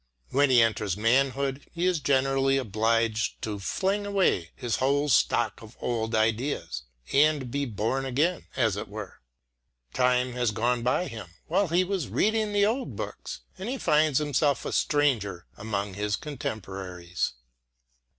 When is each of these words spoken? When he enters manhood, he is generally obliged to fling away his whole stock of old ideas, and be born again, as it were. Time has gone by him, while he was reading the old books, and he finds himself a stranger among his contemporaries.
When 0.31 0.49
he 0.49 0.63
enters 0.63 0.97
manhood, 0.97 1.67
he 1.71 1.85
is 1.85 1.99
generally 1.99 2.57
obliged 2.57 3.39
to 3.43 3.59
fling 3.59 4.03
away 4.07 4.49
his 4.55 4.77
whole 4.77 5.09
stock 5.09 5.61
of 5.61 5.77
old 5.79 6.15
ideas, 6.15 6.85
and 7.13 7.51
be 7.51 7.65
born 7.67 8.03
again, 8.03 8.47
as 8.55 8.75
it 8.75 8.87
were. 8.87 9.21
Time 9.93 10.33
has 10.33 10.49
gone 10.49 10.81
by 10.81 11.07
him, 11.07 11.27
while 11.45 11.67
he 11.67 11.83
was 11.83 12.07
reading 12.07 12.51
the 12.51 12.65
old 12.65 12.95
books, 12.95 13.41
and 13.59 13.69
he 13.69 13.77
finds 13.77 14.17
himself 14.17 14.65
a 14.65 14.71
stranger 14.71 15.45
among 15.55 15.93
his 15.93 16.15
contemporaries. 16.15 17.33